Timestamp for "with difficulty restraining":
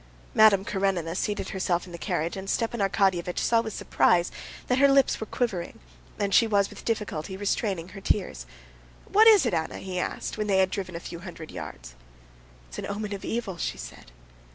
6.71-7.89